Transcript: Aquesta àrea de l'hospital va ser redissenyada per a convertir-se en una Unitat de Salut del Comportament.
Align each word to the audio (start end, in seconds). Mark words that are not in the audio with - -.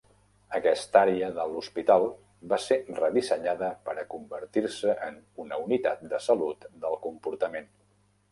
Aquesta 0.57 1.01
àrea 1.07 1.27
de 1.35 1.43
l'hospital 1.49 2.05
va 2.53 2.59
ser 2.63 2.77
redissenyada 3.01 3.69
per 3.89 3.95
a 4.03 4.05
convertir-se 4.15 4.97
en 5.09 5.21
una 5.45 5.59
Unitat 5.67 6.01
de 6.15 6.23
Salut 6.29 6.65
del 6.87 6.97
Comportament. 7.07 7.71